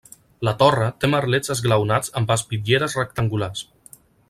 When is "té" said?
1.03-1.09